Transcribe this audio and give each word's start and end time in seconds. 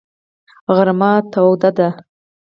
غرمه 0.75 1.11
تود 1.31 1.63
دی. 1.77 1.89